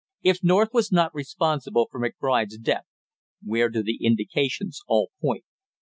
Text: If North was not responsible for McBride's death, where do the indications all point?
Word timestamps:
If 0.23 0.39
North 0.43 0.69
was 0.73 0.91
not 0.91 1.13
responsible 1.13 1.87
for 1.91 2.01
McBride's 2.01 2.57
death, 2.57 2.85
where 3.43 3.69
do 3.69 3.83
the 3.83 4.03
indications 4.03 4.81
all 4.87 5.11
point? 5.21 5.45